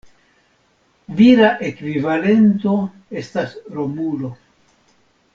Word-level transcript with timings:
Vira 1.17 1.49
ekvivalento 1.67 2.73
estas 3.21 3.53
Romulo. 3.77 4.33